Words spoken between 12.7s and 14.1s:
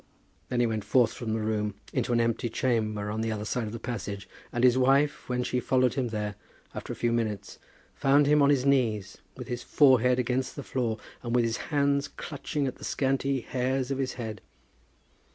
the scanty hairs of